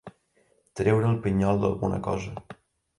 Treure 0.81 1.11
el 1.11 1.21
pinyol 1.27 1.63
d'alguna 1.67 2.05
cosa. 2.11 2.39